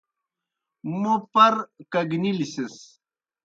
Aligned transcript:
موں 0.99 1.19
پر 1.31 1.53
کگنِلیْ 1.91 2.47
سِس۔ 2.53 2.75